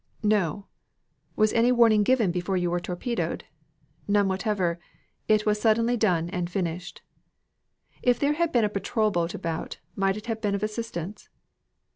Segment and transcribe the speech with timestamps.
[0.23, 0.65] "No."
[1.35, 3.43] "Was any warning given before you were torpedoed?"
[4.07, 4.79] "None whatever.
[5.27, 7.03] It was suddenly done and finished."
[8.01, 11.29] "If there had been a patrol boat about, might it have been of assistance?"